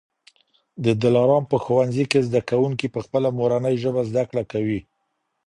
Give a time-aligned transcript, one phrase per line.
[0.85, 4.79] د دلارام په ښوونځي کي زده کوونکي په خپله مورنۍ ژبه زده کړه کوي.